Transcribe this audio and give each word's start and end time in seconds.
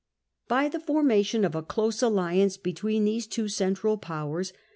By 0.47 0.67
the 0.67 0.79
foundation 0.79 1.45
of 1.45 1.53
a 1.53 1.61
close 1.61 2.01
alliance 2.01 2.57
between 2.57 3.05
these 3.05 3.27
two 3.27 3.47
central 3.47 3.99
powers. 3.99 4.51